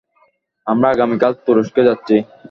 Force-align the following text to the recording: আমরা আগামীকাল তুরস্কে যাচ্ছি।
আমরা 0.67 0.87
আগামীকাল 0.91 1.31
তুরস্কে 1.45 1.81
যাচ্ছি। 1.87 2.15